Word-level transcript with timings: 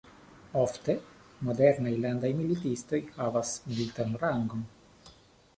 Ofte, 0.61 0.95
modernaj 1.49 1.93
landaj 2.07 2.31
militistoj 2.39 3.03
havas 3.21 3.55
militan 3.69 4.21
rangon. 4.25 4.69